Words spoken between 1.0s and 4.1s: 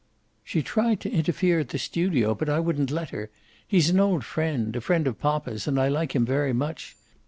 to interfere at the studio, but I wouldn't let her. He's an